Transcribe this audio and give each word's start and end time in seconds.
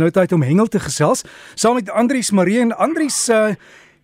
Nou 0.00 0.06
tyd 0.08 0.32
om 0.32 0.40
hengel 0.40 0.70
te 0.72 0.80
gesels 0.80 1.20
saam 1.52 1.74
met 1.76 1.90
Andrius 1.92 2.30
Marie 2.32 2.62
en 2.62 2.70
Andrius 2.80 3.16
uh, 3.28 3.50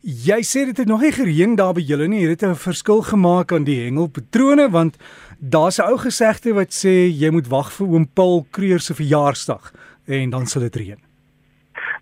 jy 0.04 0.37
sê 0.45 0.67
dit 0.68 0.83
het 0.83 0.88
nog 0.91 1.00
nie 1.00 1.14
gereën 1.17 1.54
daar 1.57 1.72
by 1.79 1.80
julle 1.80 2.11
nie. 2.12 2.26
Het 2.26 2.42
dit 2.42 2.49
'n 2.49 2.61
verskil 2.61 3.00
gemaak 3.00 3.54
aan 3.57 3.64
die 3.64 3.79
hengelpatrone 3.87 4.69
want 4.69 4.98
daar's 5.40 5.80
'n 5.80 5.88
ou 5.88 5.96
gesegde 5.96 6.53
wat 6.53 6.77
sê 6.77 7.09
jy 7.09 7.30
moet 7.32 7.48
wag 7.48 7.72
vir 7.72 7.87
oom 7.88 8.04
Paul 8.04 8.45
Kreur 8.53 8.80
se 8.80 8.93
verjaarsdag 8.93 9.72
en 10.06 10.30
dan 10.30 10.46
sal 10.46 10.69
dit 10.69 10.77
reën. 10.77 11.01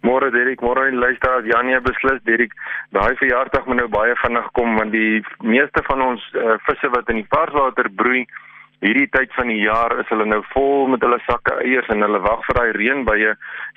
Môre 0.02 0.30
Derek, 0.32 0.60
môre 0.60 0.88
en 0.88 0.98
luister, 0.98 1.46
Janie 1.46 1.80
beslis 1.80 2.20
Derek, 2.24 2.52
daai 2.90 3.14
verjaarsdag 3.14 3.66
moet 3.66 3.76
nou 3.76 3.88
baie 3.88 4.16
vinnig 4.16 4.50
kom 4.52 4.76
want 4.76 4.90
die 4.90 5.22
meeste 5.42 5.80
van 5.86 6.02
ons 6.02 6.20
uh, 6.34 6.58
visse 6.66 6.88
wat 6.90 7.08
in 7.08 7.22
die 7.22 7.30
varswater 7.30 7.86
broei 7.94 8.26
hierdie 8.84 9.08
tyd 9.12 9.32
van 9.36 9.48
die 9.48 9.62
jaar 9.62 9.94
is 10.00 10.08
hulle 10.12 10.26
nou 10.28 10.42
vol 10.52 10.90
met 10.92 11.04
hulle 11.04 11.18
sakke 11.24 11.54
eiers 11.62 11.88
en 11.92 12.04
hulle 12.04 12.20
wag 12.24 12.42
vir 12.48 12.58
daai 12.58 12.72
reënbuie 12.76 13.32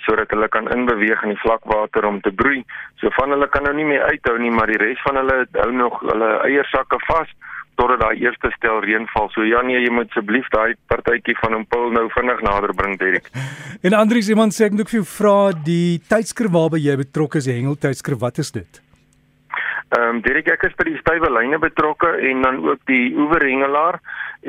sodat 0.05 0.31
hulle 0.36 0.49
kan 0.52 0.68
inbeweeg 0.75 1.23
in 1.23 1.36
die 1.36 1.43
vlakwater 1.43 2.07
om 2.09 2.20
te 2.26 2.34
broei. 2.35 2.63
So 2.99 3.12
van 3.16 3.31
hulle 3.35 3.48
kan 3.52 3.63
nou 3.67 3.76
nie 3.77 3.88
meer 3.88 4.07
uithou 4.12 4.35
nie, 4.41 4.52
maar 4.52 4.71
die 4.71 4.81
res 4.81 4.99
van 5.07 5.21
hulle 5.21 5.45
hou 5.62 5.71
nog 5.76 6.02
hulle 6.04 6.34
eiersakke 6.49 6.99
vas 7.07 7.31
totdat 7.80 8.02
daai 8.04 8.20
eerste 8.20 8.52
stel 8.57 8.81
reën 8.84 9.07
val. 9.13 9.30
So 9.31 9.45
ja 9.48 9.62
nee, 9.63 9.80
jy 9.80 9.93
moet 9.95 10.12
asseblief 10.12 10.49
daai 10.52 10.76
partytjie 10.91 11.38
van 11.40 11.55
hom 11.55 11.66
pul 11.71 11.88
nou 11.95 12.09
vinnig 12.12 12.43
nader 12.43 12.76
bring, 12.76 12.98
Derek. 12.99 13.31
En 13.88 13.95
Andrius, 13.95 14.27
iemand 14.34 14.55
sê 14.55 14.68
ek 14.68 14.76
moet 14.76 14.91
vir 14.91 14.99
jou 14.99 15.07
vra 15.07 15.38
die 15.55 16.02
tydskrif 16.12 16.52
waarby 16.52 16.84
jy 16.84 16.99
betrokke 17.05 17.40
is, 17.40 17.48
Hengel 17.48 17.79
tydskrif, 17.79 18.20
wat 18.20 18.43
is 18.43 18.52
dit? 18.52 18.84
Ehm 19.89 20.16
um, 20.16 20.21
Derek 20.21 20.52
ek 20.53 20.67
is 20.67 20.75
by 20.77 20.85
die 20.85 20.99
stywe 20.99 21.31
lyne 21.34 21.57
betrokke 21.57 22.11
en 22.29 22.43
dan 22.45 22.59
ook 22.61 22.81
die 22.85 23.09
oeverhengelaar 23.17 23.98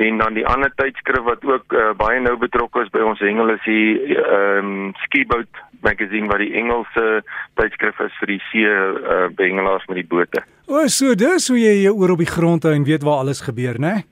en 0.05 0.19
dan 0.21 0.35
die 0.37 0.45
ander 0.45 0.69
tydskrif 0.77 1.23
wat 1.25 1.41
ook 1.45 1.73
uh, 1.73 1.87
baie 1.97 2.19
nou 2.21 2.35
betrokke 2.37 2.83
is 2.85 2.91
by 2.93 3.01
ons 3.01 3.23
hengel 3.25 3.49
is 3.55 3.63
die 3.65 4.15
ehm 4.19 4.69
um, 4.69 4.91
skiboat 5.07 5.63
magazine 5.81 6.29
wat 6.29 6.43
die 6.43 6.51
Engelse 6.61 7.23
tydskrif 7.57 8.03
is 8.05 8.19
vir 8.21 8.35
die 8.35 8.39
see 8.51 8.69
uh, 8.69 9.31
hengelaars 9.41 9.87
met 9.89 10.03
die 10.03 10.07
bote. 10.13 10.45
O, 10.69 10.85
so 10.85 11.17
dis 11.17 11.49
hoe 11.49 11.57
jy 11.57 11.73
jou 11.87 11.95
oor 11.97 12.13
op 12.13 12.21
die 12.21 12.29
grond 12.29 12.69
hou 12.69 12.75
en 12.77 12.85
weet 12.85 13.07
waar 13.07 13.25
alles 13.25 13.41
gebeur, 13.41 13.81
né? 13.81 14.03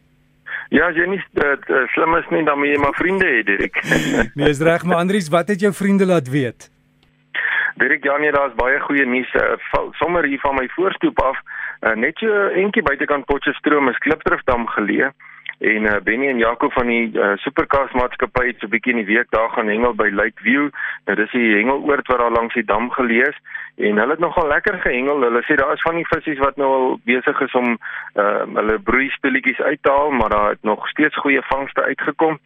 Ja, 0.73 0.89
jy 0.93 1.05
nie 1.14 1.21
uh, 1.45 1.86
slim 1.93 2.17
is 2.17 2.33
nie 2.33 2.41
dan 2.49 2.58
moet 2.58 2.73
jy 2.73 2.81
maar 2.81 2.97
vriende 2.97 3.30
hê, 3.30 3.45
Derek. 3.45 3.77
nee, 4.38 4.49
is 4.49 4.66
reg, 4.66 4.81
maar 4.86 5.05
Andries, 5.05 5.30
wat 5.30 5.53
het 5.53 5.61
jou 5.61 5.73
vriende 5.77 6.09
laat 6.09 6.30
weet? 6.30 6.71
Dirk 7.80 8.03
Janie, 8.03 8.31
daar's 8.31 8.55
baie 8.59 8.80
goeie 8.83 9.05
nuus. 9.05 9.33
Uh, 9.39 9.55
sommer 10.02 10.25
hier 10.27 10.39
van 10.39 10.55
my 10.55 10.67
voorstoep 10.75 11.19
af, 11.23 11.38
uh, 11.81 11.94
net 11.95 12.17
so 12.19 12.47
eentjie 12.52 12.83
buitekant 12.83 13.23
Potchefstroom 13.30 13.88
is 13.88 14.02
Klipdrifdam 14.03 14.67
geleë 14.75 15.13
en 15.59 15.88
uh, 15.88 15.94
Benny 16.03 16.27
en 16.27 16.38
Jaco 16.39 16.69
van 16.75 16.91
die 16.91 17.08
uh, 17.16 17.31
Supercars 17.44 17.95
maatskappy 17.95 18.45
het 18.47 18.59
so 18.59 18.67
'n 18.67 18.73
bietjie 18.75 18.94
in 18.95 18.99
die 19.03 19.16
week 19.16 19.31
daar 19.31 19.49
gaan 19.55 19.71
hengel 19.71 19.95
by 19.95 20.09
Lakeview. 20.11 20.69
Nou 21.05 21.16
dis 21.16 21.31
die 21.31 21.55
hengeloord 21.55 22.08
wat 22.08 22.19
daar 22.19 22.36
langs 22.36 22.53
die 22.53 22.66
dam 22.66 22.91
geleë 22.91 23.27
is 23.31 23.39
en 23.88 23.97
hulle 23.97 24.11
het 24.11 24.23
nogal 24.27 24.47
lekker 24.47 24.80
gehengel. 24.80 25.21
Hulle 25.21 25.43
sê 25.47 25.55
daar 25.55 25.73
is 25.73 25.88
van 25.88 25.95
die 25.95 26.08
visse 26.08 26.39
wat 26.43 26.55
nou 26.55 26.69
al 26.75 26.99
besig 27.03 27.41
is 27.41 27.53
om 27.53 27.77
uh, 28.16 28.43
hulle 28.59 28.80
broeispeletjies 28.80 29.61
uit 29.61 29.83
te 29.83 29.91
haal, 29.91 30.11
maar 30.11 30.30
daar 30.30 30.49
het 30.49 30.64
nog 30.64 30.88
steeds 30.88 31.16
goeie 31.16 31.41
vangste 31.41 31.83
uitgekom. 31.83 32.39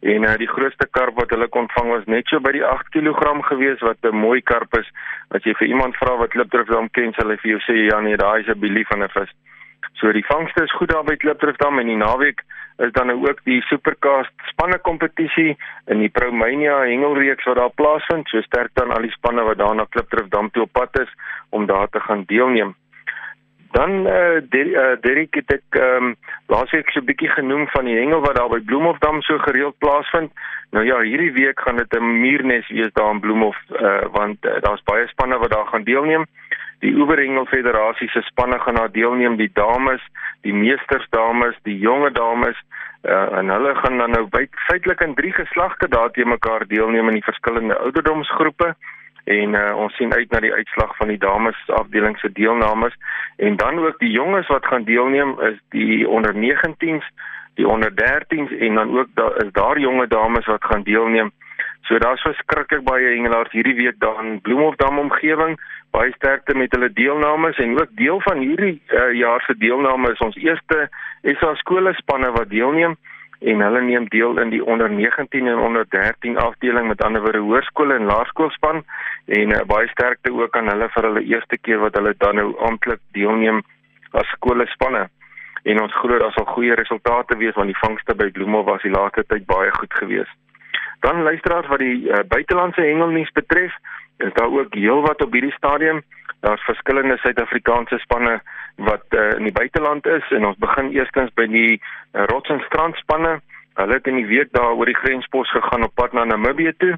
En 0.00 0.22
uh, 0.24 0.34
die 0.40 0.48
grootste 0.48 0.86
karp 0.96 1.18
wat 1.20 1.30
hulle 1.34 1.48
kon 1.52 1.68
vang 1.74 1.90
was 1.92 2.06
net 2.08 2.28
so 2.32 2.40
by 2.40 2.52
die 2.56 2.64
8 2.64 2.88
kg 2.94 3.44
gewees 3.50 3.80
wat 3.84 3.98
'n 4.02 4.16
mooi 4.16 4.40
karp 4.40 4.78
is. 4.78 4.88
As 5.30 5.44
jy 5.44 5.52
vir 5.54 5.68
iemand 5.68 5.96
vra 5.96 6.16
wat 6.16 6.32
Klipdrifdam 6.32 6.88
ken, 6.90 7.12
sal 7.12 7.28
hy 7.28 7.36
vir 7.36 7.50
jou 7.50 7.60
sê 7.66 7.76
ja 7.90 8.00
nee, 8.00 8.16
daai 8.16 8.40
is 8.40 8.48
'n 8.48 8.60
belief 8.60 8.88
van 8.88 9.02
'n 9.02 9.08
vis. 9.08 9.30
So 10.00 10.12
die 10.12 10.24
vangste 10.24 10.64
is 10.64 10.72
goed 10.72 10.88
daar 10.88 11.04
by 11.04 11.16
Klipdrifdam 11.16 11.78
en 11.78 11.86
die 11.86 11.96
naweek 11.96 12.40
is 12.78 12.92
dan 12.92 13.06
nou 13.06 13.28
ook 13.28 13.40
die 13.44 13.60
Supercast 13.68 14.32
spanne 14.48 14.78
kompetisie 14.78 15.56
in 15.86 15.98
die 15.98 16.08
Promania 16.08 16.80
hengelreeks 16.88 17.44
wat 17.44 17.56
daar 17.56 17.74
plaasvind. 17.74 18.28
So 18.28 18.40
sterk 18.40 18.70
dan 18.74 18.90
al 18.90 19.02
die 19.02 19.12
spanne 19.12 19.42
wat 19.42 19.58
daar 19.58 19.74
na 19.74 19.84
Klipdrifdam 19.84 20.50
toe 20.50 20.62
op 20.62 20.72
pad 20.72 21.00
is 21.00 21.12
om 21.50 21.66
daar 21.66 21.88
te 21.88 22.00
gaan 22.00 22.24
deelneem. 22.26 22.74
Dan 23.70 24.06
eh 24.06 24.42
uh, 24.50 24.96
Derek 25.00 25.34
het 25.34 25.52
ek 25.52 25.78
ehm 25.78 26.04
um, 26.04 26.16
laasweek 26.46 26.90
so 26.90 27.00
'n 27.00 27.04
bietjie 27.04 27.30
genoem 27.30 27.68
van 27.68 27.84
die 27.84 27.96
hengel 27.96 28.20
wat 28.20 28.36
daar 28.36 28.48
by 28.48 28.60
Bloemhofdam 28.60 29.22
so 29.22 29.38
gereeld 29.38 29.78
plaasvind. 29.78 30.32
Nou 30.70 30.84
ja, 30.84 31.00
hierdie 31.00 31.32
week 31.32 31.60
gaan 31.60 31.76
dit 31.76 31.92
'n 31.96 32.20
muurnes 32.20 32.68
wees 32.68 32.92
daar 32.92 33.10
in 33.10 33.20
Bloemhof 33.20 33.56
eh 33.68 33.82
uh, 33.82 34.04
want 34.12 34.44
uh, 34.44 34.60
daar's 34.60 34.82
baie 34.82 35.06
spanne 35.06 35.38
wat 35.38 35.50
daar 35.50 35.66
gaan 35.66 35.84
deelneem. 35.84 36.26
Die 36.80 36.94
Oeverhengel 36.96 37.46
Federasie 37.46 38.08
se 38.08 38.20
spanne 38.20 38.58
gaan 38.58 38.74
daar 38.74 38.92
deelneem, 38.92 39.36
die 39.36 39.50
dames, 39.52 40.02
die 40.40 40.54
meesters 40.54 41.06
dames, 41.10 41.56
die 41.62 41.78
jonge 41.78 42.10
dames 42.10 42.56
uh, 43.02 43.36
en 43.38 43.48
hulle 43.48 43.74
gaan 43.74 43.98
dan 43.98 44.10
nou 44.10 44.28
feitelik 44.52 45.00
in 45.00 45.14
drie 45.14 45.32
geslagte 45.32 45.88
daar 45.88 46.10
te 46.10 46.24
mekaar 46.24 46.66
deelneem 46.66 47.08
in 47.08 47.14
die 47.14 47.28
verskillende 47.28 47.78
ouderdomsgroepe 47.78 48.74
en 49.24 49.54
uh, 49.54 49.76
ons 49.76 49.96
sien 49.96 50.14
uit 50.14 50.30
na 50.30 50.40
die 50.40 50.52
uitslag 50.52 50.96
van 50.96 51.08
die 51.08 51.18
dames 51.18 51.56
afdeling 51.66 52.18
se 52.18 52.32
deelnames 52.32 52.94
en 53.36 53.56
dan 53.56 53.78
ook 53.78 53.98
die 53.98 54.10
jonges 54.10 54.46
wat 54.46 54.66
gaan 54.66 54.84
deelneem 54.84 55.36
is 55.40 55.58
die 55.68 56.08
onder 56.08 56.34
19s, 56.34 57.06
die 57.54 57.68
onder 57.68 57.90
13s 57.90 58.52
en 58.58 58.74
dan 58.74 58.98
ook 58.98 59.08
daar 59.14 59.36
is 59.44 59.52
daar 59.52 59.78
jonge 59.78 60.06
dames 60.06 60.46
wat 60.46 60.64
gaan 60.64 60.82
deelneem. 60.82 61.30
So 61.80 61.98
daar's 61.98 62.22
verskriklik 62.22 62.84
baie 62.84 63.14
hengelaars 63.14 63.52
hierdie 63.52 63.74
week 63.74 63.98
daar 63.98 64.24
in 64.24 64.40
Bloemhofdam 64.40 64.98
omgewing, 64.98 65.58
baie 65.90 66.12
sterkte 66.12 66.54
met 66.54 66.72
hulle 66.72 66.92
deelnames 66.92 67.56
en 67.58 67.80
ook 67.80 67.88
deel 67.98 68.20
van 68.20 68.38
hierdie 68.38 68.82
uh, 68.88 69.12
jaar 69.12 69.42
se 69.46 69.56
deelname 69.58 70.12
is 70.12 70.22
ons 70.24 70.36
eerste 70.36 70.88
SA 71.22 71.54
skole 71.54 71.94
spanne 71.98 72.30
wat 72.36 72.48
deelneem 72.50 72.96
en 73.40 73.60
hulle 73.64 73.80
neem 73.80 74.08
deel 74.12 74.38
in 74.38 74.50
die 74.52 74.64
onder 74.64 74.90
19 74.90 75.46
en 75.46 75.58
onder 75.58 75.86
13 75.88 76.36
afdeling 76.38 76.88
met 76.88 77.02
ander 77.02 77.22
woorde 77.22 77.38
hoërskole 77.38 77.94
en 77.94 78.10
laerskoolspan 78.10 78.84
en 79.26 79.54
uh, 79.56 79.62
baie 79.66 79.88
sterkte 79.88 80.32
ook 80.32 80.56
aan 80.56 80.68
hulle 80.68 80.88
vir 80.96 81.08
hulle 81.08 81.24
eerste 81.24 81.58
keer 81.58 81.80
wat 81.80 81.96
hulle 81.96 82.14
dan 82.18 82.36
nou 82.36 82.52
amptelik 82.68 83.00
deelneem 83.16 83.62
as 84.12 84.28
skole 84.36 84.66
spanne 84.66 85.08
en 85.62 85.80
ons 85.80 85.96
glo 86.02 86.18
daar 86.18 86.32
sal 86.32 86.48
goeie 86.54 86.74
resultate 86.74 87.36
wees 87.40 87.56
want 87.56 87.72
die 87.72 87.80
vangste 87.80 88.14
by 88.16 88.30
Bloemhof 88.36 88.68
was 88.68 88.84
die 88.86 88.92
laaste 88.92 89.24
tyd 89.28 89.46
baie 89.46 89.72
goed 89.76 89.92
geweest. 89.94 90.36
Dan 91.00 91.22
luisteraars 91.22 91.68
wat 91.68 91.80
die 91.80 92.08
uh, 92.08 92.22
buitelandse 92.28 92.84
hengelnuus 92.84 93.32
betref, 93.36 93.72
is 94.18 94.32
daar 94.36 94.52
ook 94.52 94.74
heelwat 94.74 95.22
op 95.24 95.32
hierdie 95.32 95.56
stadium. 95.56 96.02
Daar's 96.40 96.64
verskillende 96.64 97.16
Suid-Afrikaanse 97.20 97.98
spanne 97.98 98.40
wat 98.76 99.04
uh, 99.10 99.30
in 99.36 99.44
die 99.44 99.52
buiteland 99.52 100.06
is 100.06 100.30
en 100.30 100.46
ons 100.46 100.58
begin 100.58 100.90
eerstens 100.96 101.32
by 101.36 101.46
die 101.52 101.72
uh, 101.76 102.24
Rots 102.32 102.48
en 102.48 102.62
Strand 102.66 102.96
spanne. 102.96 103.40
Hulle 103.76 103.98
het 103.98 104.06
in 104.08 104.16
die 104.16 104.28
week 104.28 104.52
daar 104.56 104.72
oor 104.72 104.88
die 104.88 104.96
grenspos 104.96 105.50
gegaan 105.52 105.84
op 105.84 105.94
pad 105.94 106.16
na 106.16 106.24
Namibië 106.24 106.72
toe 106.78 106.94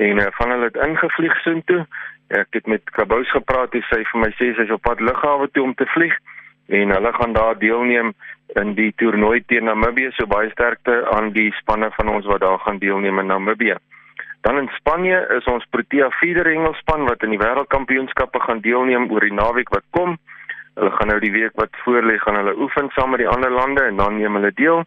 en 0.00 0.22
uh, 0.22 0.30
van 0.38 0.54
hulle 0.54 0.70
het 0.70 0.80
ingevlieg 0.86 1.36
soontoe. 1.44 1.84
Ek 2.28 2.48
het 2.56 2.66
met 2.66 2.90
Kabous 2.96 3.30
gepraat 3.32 3.76
en 3.76 3.84
sy 3.90 4.00
vir 4.08 4.24
my 4.24 4.32
sê 4.40 4.54
sy's 4.56 4.72
op 4.72 4.84
pad 4.88 5.04
lughawe 5.04 5.50
toe 5.52 5.68
om 5.68 5.76
te 5.76 5.88
vlieg 5.92 6.16
en 6.68 6.92
hulle 6.92 7.12
gaan 7.12 7.32
daar 7.32 7.58
deelneem 7.60 8.12
in 8.60 8.74
die 8.76 8.92
toernooi 8.96 9.42
teen 9.46 9.68
Namibië 9.68 10.14
so 10.16 10.28
baie 10.28 10.48
sterkte 10.52 11.02
aan 11.12 11.32
die 11.36 11.50
spanne 11.60 11.92
van 11.96 12.08
ons 12.08 12.28
wat 12.28 12.40
daar 12.40 12.60
gaan 12.64 12.80
deelneem 12.80 13.18
in 13.18 13.32
Namibië. 13.32 13.76
Dan 14.40 14.58
in 14.58 14.68
Spanje 14.76 15.26
is 15.36 15.44
ons 15.44 15.66
Protea 15.70 16.10
Feeder 16.10 16.46
Engelspan 16.46 17.06
wat 17.08 17.22
in 17.26 17.34
die 17.34 17.40
wêreldkampioenskappe 17.40 18.40
gaan 18.40 18.62
deelneem 18.62 19.10
oor 19.10 19.24
die 19.26 19.34
naweek 19.34 19.72
wat 19.74 19.84
kom. 19.90 20.14
Hulle 20.78 20.92
gaan 20.94 21.10
nou 21.10 21.18
die 21.20 21.32
week 21.34 21.58
wat 21.58 21.74
voorlê 21.82 22.18
gaan 22.22 22.38
hulle 22.38 22.54
oefen 22.56 22.90
saam 22.94 23.10
met 23.10 23.24
die 23.24 23.28
ander 23.28 23.50
lande 23.50 23.82
en 23.82 23.98
dan 23.98 24.16
neem 24.16 24.38
hulle 24.38 24.52
deel. 24.54 24.84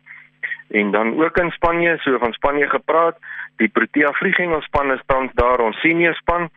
En 0.71 0.91
dan 0.91 1.13
ook 1.19 1.37
in 1.37 1.51
Spanje, 1.51 1.97
so 1.99 2.17
van 2.17 2.33
Spanje 2.33 2.69
gepraat, 2.69 3.19
die 3.59 3.67
Protea 3.67 4.11
Vliegengelspan 4.11 4.91
is 4.95 5.03
tans 5.05 5.35
daar 5.35 5.59
ons 5.59 5.79
senior 5.83 6.15
span 6.15 6.47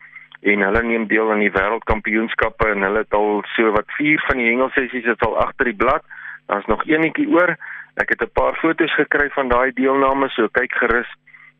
en 0.40 0.62
hulle 0.62 0.82
neem 0.82 1.08
deel 1.10 1.32
aan 1.32 1.42
die 1.42 1.50
wêreldkampioenskappe 1.50 2.70
en 2.70 2.86
hulle 2.86 3.02
het 3.02 3.18
al 3.18 3.42
so 3.56 3.74
wat 3.74 3.90
4 3.98 4.22
van 4.28 4.38
die 4.38 4.48
hengelsessies 4.52 5.10
is 5.16 5.26
al 5.26 5.36
agter 5.42 5.72
die 5.72 5.80
blad. 5.82 6.06
Daar's 6.46 6.66
nog 6.70 6.86
eenetjie 6.86 7.26
oor. 7.32 7.56
Ek 7.96 8.08
het 8.08 8.22
'n 8.22 8.32
paar 8.32 8.54
foto's 8.62 8.94
gekry 8.94 9.28
van 9.30 9.48
daai 9.48 9.72
deelname, 9.72 10.28
so 10.28 10.48
kyk 10.48 10.72
gerus 10.72 11.10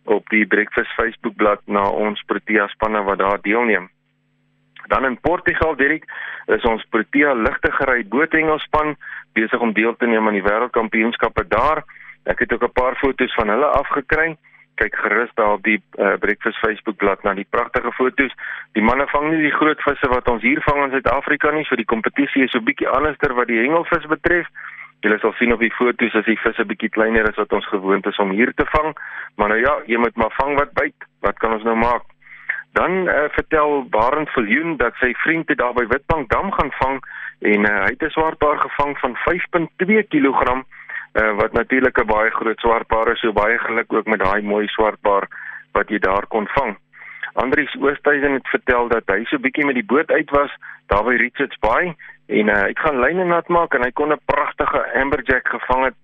op 0.04 0.28
die 0.28 0.46
Breakfast 0.46 0.92
Facebookblad 0.98 1.60
na 1.66 1.88
ons 1.88 2.22
Protea 2.26 2.66
spanne 2.66 3.02
wat 3.02 3.18
daar 3.18 3.40
deelneem. 3.42 3.90
Dan 4.86 5.04
in 5.04 5.20
Portugal, 5.20 5.76
Dirk, 5.76 6.04
is 6.46 6.64
ons 6.68 6.84
Protea 6.90 7.34
ligtegery 7.34 8.04
boothengelspan 8.08 8.96
besig 9.32 9.60
om 9.60 9.72
deel 9.72 9.96
te 9.96 10.06
neem 10.06 10.26
aan 10.26 10.36
die 10.36 10.44
wêreldkampioenskappe 10.44 11.46
daar. 11.48 11.84
Ek 12.24 12.38
het 12.38 12.52
ook 12.52 12.64
'n 12.64 12.72
paar 12.72 12.96
foto's 12.96 13.34
van 13.34 13.48
hulle 13.48 13.66
afgekry 13.66 14.36
kyk 14.74 14.96
gerus 14.96 15.30
daar 15.34 15.52
op 15.56 15.62
die 15.62 15.78
uh, 15.98 16.14
Breakfast 16.18 16.58
Facebook 16.58 16.96
bladsy 16.96 17.26
na 17.26 17.34
die 17.34 17.46
pragtige 17.50 17.92
foto's. 17.92 18.34
Die 18.72 18.82
manne 18.82 19.06
vang 19.12 19.30
nie 19.30 19.42
die 19.46 19.54
groot 19.54 19.80
visse 19.86 20.08
wat 20.10 20.28
ons 20.30 20.42
hier 20.42 20.62
vang 20.66 20.84
in 20.84 20.94
Suid-Afrika 20.96 21.50
nie, 21.54 21.64
so 21.68 21.78
die 21.78 21.88
kompetisie 21.94 22.46
is 22.46 22.54
so 22.54 22.62
bietjie 22.64 22.90
anderster 22.90 23.34
wat 23.38 23.50
die 23.52 23.60
hengelvis 23.62 24.08
betref. 24.10 24.50
Julle 25.04 25.18
sal 25.20 25.34
sien 25.36 25.52
op 25.52 25.60
die 25.60 25.74
foto's 25.76 26.14
as 26.16 26.24
die 26.24 26.38
visse 26.40 26.64
bietjie 26.64 26.88
kleiner 26.88 27.28
is 27.28 27.36
wat 27.36 27.52
ons 27.52 27.66
gewoond 27.68 28.06
is 28.08 28.20
om 28.22 28.30
hier 28.32 28.52
te 28.56 28.64
vang. 28.72 28.94
Maar 29.36 29.52
nou 29.52 29.60
ja, 29.60 29.74
jy 29.90 29.98
moet 30.00 30.16
maar 30.16 30.32
vang 30.40 30.56
wat 30.56 30.72
byt. 30.78 31.08
Wat 31.26 31.38
kan 31.42 31.52
ons 31.52 31.66
nou 31.68 31.76
maak? 31.76 32.06
Dan 32.78 33.04
uh, 33.06 33.26
vertel 33.36 33.84
Barend 33.92 34.32
Viljoen 34.34 34.78
dat 34.80 34.96
sy 34.98 35.12
vriend 35.22 35.48
het 35.52 35.60
daar 35.60 35.76
by 35.76 35.84
Witbank 35.90 36.30
dam 36.32 36.48
gaan 36.56 36.72
vang 36.80 36.96
en 37.52 37.68
uh, 37.68 37.74
hy 37.84 37.92
het 37.92 38.02
'n 38.02 38.16
swaarpaar 38.16 38.58
gevang 38.64 38.96
van 38.98 39.14
5.2 39.28 40.08
kg 40.08 40.40
uh, 41.14 41.36
wat 41.36 41.52
natuurlik 41.52 42.00
'n 42.00 42.06
baie 42.06 42.30
groot 42.30 42.58
swartbaar 42.58 43.12
is, 43.12 43.20
so 43.20 43.32
baie 43.32 43.58
geluk 43.58 43.92
ook 43.92 44.06
met 44.06 44.24
daai 44.24 44.42
mooi 44.42 44.66
swartbaar 44.68 45.28
wat 45.72 45.88
jy 45.88 45.98
daar 45.98 46.26
kon 46.26 46.48
vang. 46.48 46.76
Andries 47.32 47.76
Oosthuizen 47.80 48.32
het 48.32 48.48
vertel 48.48 48.88
dat 48.88 49.02
hy 49.06 49.24
so 49.24 49.38
bietjie 49.38 49.66
met 49.66 49.74
die 49.74 49.90
boot 49.92 50.10
uit 50.10 50.30
was 50.30 50.50
daar 50.86 51.04
by 51.04 51.14
Richards 51.14 51.58
Bay 51.58 51.94
en 52.26 52.48
uh, 52.48 52.60
hy 52.62 52.72
gaan 52.74 53.00
lyne 53.00 53.24
nat 53.24 53.48
maak 53.48 53.74
en 53.74 53.82
hy 53.82 53.90
kon 53.90 54.12
'n 54.12 54.20
pragtige 54.24 54.80
amberjack 55.00 55.48
gevang 55.48 55.84
het 55.84 55.98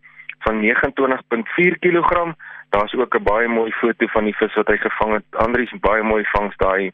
van 0.44 0.61
29.4 0.61 1.78
kg. 1.78 2.34
Daar's 2.70 2.94
ook 2.94 3.14
'n 3.14 3.22
baie 3.22 3.49
mooi 3.49 3.72
foto 3.72 4.06
van 4.06 4.25
die 4.25 4.37
vis 4.37 4.55
wat 4.55 4.69
hy 4.69 4.76
gevang 4.76 5.12
het. 5.12 5.25
Andries 5.31 5.72
baie 5.81 6.02
mooi 6.02 6.25
vangs 6.25 6.56
daai. 6.56 6.93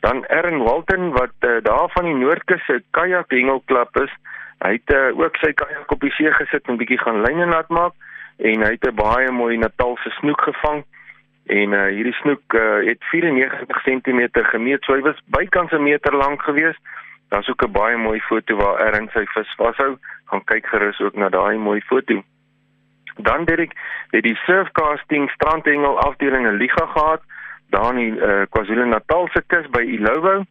Dan 0.00 0.24
Erin 0.24 0.62
Walton 0.62 1.12
wat 1.12 1.34
uh, 1.40 1.62
daar 1.62 1.90
van 1.90 2.04
die 2.04 2.14
Noordkus 2.14 2.64
se 2.64 2.82
kajak 2.90 3.30
hengelklub 3.30 3.96
is. 3.96 4.12
Hy 4.58 4.72
het 4.72 4.90
uh, 4.94 5.18
ook 5.18 5.36
sy 5.36 5.52
kajak 5.52 5.90
op 5.90 6.00
die 6.00 6.10
see 6.10 6.32
gesit 6.32 6.68
en 6.68 6.76
bietjie 6.76 6.98
gaan 6.98 7.22
lyne 7.22 7.46
nat 7.46 7.68
maak 7.68 7.92
en 8.36 8.62
hy 8.62 8.70
het 8.70 8.86
'n 8.86 8.94
baie 8.94 9.30
mooi 9.30 9.56
Natalse 9.56 10.10
snoek 10.10 10.40
gevang. 10.40 10.84
En 11.46 11.72
uh, 11.72 11.84
hierdie 11.84 12.14
snoek 12.14 12.54
uh, 12.54 12.86
het 12.86 13.04
94 13.04 13.82
cm 13.82 14.28
gemeet. 14.32 14.84
So 14.84 14.94
hy 14.94 15.00
was 15.00 15.20
bykans 15.26 15.72
'n 15.72 15.82
meter 15.82 16.16
lank 16.16 16.42
geweest. 16.42 16.80
Daar's 17.28 17.48
ook 17.48 17.62
'n 17.62 17.72
baie 17.72 17.96
mooi 17.96 18.20
foto 18.20 18.56
waar 18.56 18.80
Erin 18.80 19.08
sy 19.12 19.24
vis 19.26 19.54
vashou. 19.56 19.98
Gaan 20.24 20.44
kyk 20.44 20.66
gerus 20.66 21.00
ook 21.00 21.14
na 21.14 21.28
daai 21.28 21.58
mooi 21.58 21.80
foto. 21.80 22.22
Dan 23.16 23.44
Dirk 23.44 23.72
het 24.10 24.22
die 24.22 24.36
surfcasting 24.36 25.30
strandhengel 25.30 25.98
afdeling 25.98 26.46
'n 26.46 26.56
liga 26.56 26.86
gehad 26.86 27.22
daar 27.70 27.98
in 27.98 28.16
uh, 28.16 28.42
KwaZulu-Natal 28.50 29.28
se 29.32 29.42
kus 29.46 29.66
by 29.70 29.82
Ilowo 29.82 30.44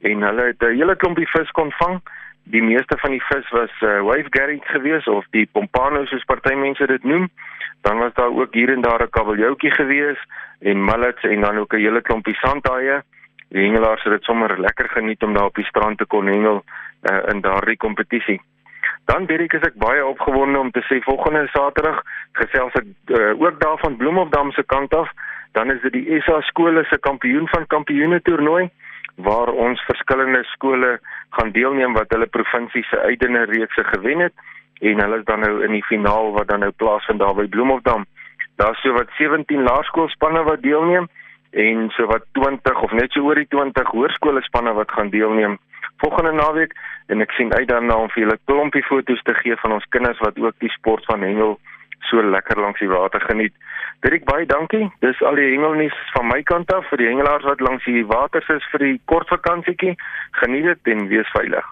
en 0.00 0.22
hulle 0.22 0.42
het 0.42 0.62
'n 0.62 0.76
hele 0.76 0.96
klompie 0.96 1.28
vis 1.28 1.50
kon 1.50 1.72
vang. 1.72 2.00
Die 2.44 2.62
meeste 2.62 2.98
van 2.98 3.10
die 3.10 3.24
vis 3.24 3.48
was 3.50 3.70
uh, 3.80 4.00
wave 4.00 4.26
garage 4.30 4.68
geweest 4.76 5.08
of 5.08 5.26
die 5.30 5.48
pompano 5.52 6.04
soos 6.04 6.24
party 6.24 6.54
mense 6.54 6.86
dit 6.86 7.04
noem. 7.04 7.28
Dan 7.80 7.98
was 7.98 8.14
daar 8.14 8.32
ook 8.32 8.54
hier 8.54 8.72
en 8.72 8.80
daar 8.80 9.02
'n 9.02 9.10
kabeljoutjie 9.10 9.70
geweest 9.70 10.24
en 10.60 10.84
mullets 10.84 11.22
en 11.22 11.40
dan 11.40 11.58
ook 11.58 11.72
'n 11.72 11.84
hele 11.86 12.02
klompie 12.02 12.34
sandhaie. 12.34 13.02
Die 13.54 13.62
hengelaars 13.62 14.02
het 14.02 14.12
dit 14.12 14.26
sommer 14.26 14.56
lekker 14.60 14.88
geniet 14.90 15.22
om 15.22 15.34
daar 15.34 15.52
op 15.52 15.54
die 15.54 15.68
strand 15.68 15.98
te 15.98 16.06
kon 16.10 16.26
hengel 16.26 16.64
uh, 16.64 17.20
in 17.30 17.40
daardie 17.40 17.76
kompetisie. 17.76 18.40
Dan 19.06 19.26
Derek 19.30 19.52
is 19.52 19.66
ek 19.68 19.76
baie 19.78 20.02
opgewonde 20.06 20.58
om 20.58 20.72
te 20.74 20.82
sê 20.88 20.98
volgende 21.04 21.44
Saterdag 21.52 22.00
gesels 22.40 22.74
ek 22.80 22.88
uh, 23.14 23.30
ook 23.38 23.60
daar 23.60 23.78
van 23.84 23.96
Bloemhofdam 24.00 24.50
se 24.56 24.64
kant 24.66 24.94
af 24.94 25.12
dan 25.54 25.70
is 25.70 25.82
dit 25.86 25.94
die 25.94 26.20
SA 26.26 26.40
skole 26.50 26.82
se 26.90 26.98
kampioen 26.98 27.46
van 27.52 27.66
kampioene 27.66 28.18
toernooi 28.26 28.70
waar 29.22 29.52
ons 29.66 29.82
verskillende 29.86 30.42
skole 30.50 30.96
gaan 31.36 31.52
deelneem 31.54 31.94
wat 31.94 32.10
hulle 32.10 32.26
provinsie 32.26 32.82
se 32.88 32.98
uitdene 32.98 33.44
reekse 33.52 33.84
gewen 33.92 34.24
het 34.26 34.34
en 34.80 35.02
hulle 35.04 35.20
is 35.22 35.28
dan 35.28 35.46
nou 35.46 35.60
in 35.62 35.76
die 35.76 35.84
finaal 35.86 36.32
wat 36.34 36.48
dan 36.50 36.66
nou 36.66 36.72
plaasvind 36.82 37.22
daar 37.22 37.36
by 37.38 37.46
Bloemhofdam. 37.46 38.02
Daar's 38.58 38.80
so 38.82 38.92
wat 38.98 39.14
17 39.18 39.62
laerskoolspanne 39.62 40.42
wat 40.42 40.62
deelneem 40.62 41.06
en 41.54 41.86
so 41.96 42.06
wat 42.10 42.26
20 42.38 42.82
of 42.82 42.92
net 42.92 43.12
so 43.12 43.22
oor 43.28 43.38
die 43.38 43.48
20 43.50 43.92
hoërskoolspanne 43.94 44.74
wat 44.74 44.90
gaan 44.90 45.12
deelneem 45.14 45.58
volgende 46.02 46.32
naweek 46.32 46.74
en 47.06 47.22
ek 47.22 47.34
sien 47.36 47.52
uit 47.54 47.68
daarna 47.68 47.96
om 48.02 48.10
vir 48.14 48.24
julle 48.24 48.38
klompie 48.50 48.82
foto's 48.88 49.22
te 49.28 49.34
gee 49.42 49.56
van 49.62 49.76
ons 49.76 49.86
kinders 49.94 50.20
wat 50.24 50.38
ook 50.38 50.58
die 50.64 50.72
sport 50.74 51.06
van 51.10 51.22
hengel 51.22 51.58
so 52.10 52.22
lekker 52.22 52.60
langs 52.60 52.80
die 52.82 52.90
water 52.90 53.22
geniet. 53.24 53.54
Dirk 54.04 54.26
baie 54.28 54.44
dankie. 54.46 54.90
Dis 55.00 55.22
al 55.24 55.38
die 55.40 55.46
hengelnuus 55.54 55.96
van 56.12 56.28
my 56.28 56.42
kant 56.44 56.72
af 56.74 56.84
vir 56.90 57.00
die 57.00 57.08
hengelaars 57.08 57.46
wat 57.48 57.64
langs 57.64 57.86
die 57.88 58.04
water 58.10 58.44
is 58.52 58.66
vir 58.72 58.84
die 58.84 58.98
kort 59.08 59.30
vakansietjie. 59.32 59.94
Geniet 60.42 60.68
dit 60.68 60.92
en 60.92 61.08
wees 61.08 61.30
veilig. 61.32 61.64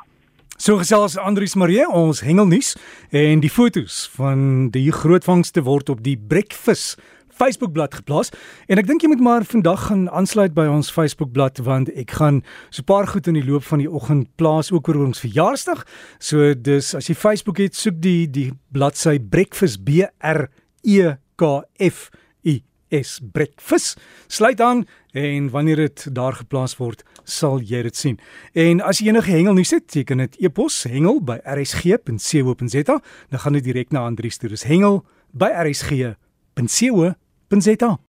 So 0.56 0.78
gesels 0.78 1.18
Andrius 1.18 1.56
Marie 1.58 1.84
ons 1.88 2.22
hengelnuus 2.22 2.76
en 3.10 3.42
die 3.42 3.50
fotos 3.50 4.06
van 4.16 4.70
die 4.70 4.92
groot 4.94 5.26
vangste 5.26 5.64
word 5.66 5.90
op 5.90 6.04
die 6.04 6.16
Breakfast 6.16 7.02
Facebookblad 7.32 7.94
geplaas 7.94 8.30
en 8.68 8.80
ek 8.80 8.86
dink 8.88 9.02
jy 9.02 9.10
moet 9.12 9.22
maar 9.24 9.46
vandag 9.48 9.86
gaan 9.88 10.04
aansluit 10.12 10.54
by 10.54 10.66
ons 10.70 10.92
Facebookblad 10.92 11.62
want 11.64 11.90
ek 11.98 12.14
gaan 12.18 12.42
so 12.70 12.82
'n 12.82 12.90
paar 12.90 13.06
goed 13.06 13.26
in 13.26 13.34
die 13.34 13.44
loop 13.44 13.64
van 13.64 13.78
die 13.78 13.90
oggend 13.90 14.28
plaas 14.36 14.72
ook 14.72 14.88
oor 14.88 15.06
ons 15.06 15.20
verjaarsdag. 15.20 15.84
So 16.18 16.54
dis 16.54 16.94
as 16.94 17.08
jy 17.08 17.14
Facebook 17.14 17.58
het, 17.58 17.74
soek 17.74 18.00
die 18.00 18.26
die 18.30 18.52
bladsy 18.72 19.18
Breakfast 19.18 19.84
B 19.84 20.04
R 20.20 20.48
E 20.82 21.16
K 21.36 21.62
F 21.78 22.10
I 22.44 22.62
S 22.90 23.20
Breakfast. 23.22 24.00
Sluit 24.28 24.60
aan 24.60 24.86
en 25.12 25.50
wanneer 25.50 25.76
dit 25.76 26.14
daar 26.14 26.32
geplaas 26.32 26.76
word, 26.76 27.04
sal 27.24 27.60
jy 27.60 27.82
dit 27.82 27.96
sien. 27.96 28.18
En 28.54 28.80
as 28.80 28.98
jy 28.98 29.08
enige 29.08 29.30
hengelnuus 29.30 29.70
het, 29.70 29.94
jy 29.94 30.04
kan 30.04 30.18
dit 30.18 30.36
e-pos 30.40 30.84
hengel 30.84 31.20
by 31.20 31.40
rsg.co.za, 31.44 33.00
dan 33.30 33.40
gaan 33.40 33.52
dit 33.52 33.64
direk 33.64 33.92
na 33.92 34.06
Andrius 34.06 34.36
toe. 34.36 34.48
Dis 34.48 34.64
hengel 34.64 35.04
by 35.32 35.48
rsg.co.za 35.48 36.31
www.co.za 36.56 37.96